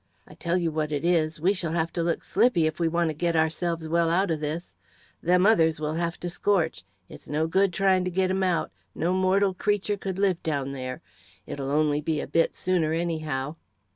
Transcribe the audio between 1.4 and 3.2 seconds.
shall have to look slippy if we want to